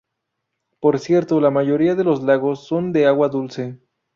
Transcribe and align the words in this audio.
Por 0.79 0.97
cierto, 0.97 1.39
la 1.39 1.51
mayoría 1.51 1.93
de 1.93 2.03
los 2.03 2.23
lagos 2.23 2.65
son 2.65 2.91
de 2.91 3.05
agua 3.05 3.29
dulce. 3.29 3.77